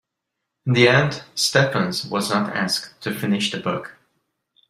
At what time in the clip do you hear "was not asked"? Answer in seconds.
2.07-2.99